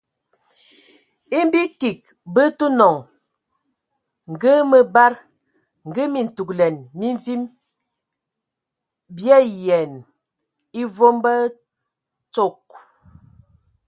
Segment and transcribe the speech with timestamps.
[1.39, 1.99] E bi kig
[2.33, 2.95] bə tə nɔŋ
[4.31, 5.13] ngə a məbad,
[5.87, 7.41] ngə a mintugəlɛn, mi mvim
[9.15, 9.99] bi ayiɛnə
[10.79, 12.57] e vom bə atsog.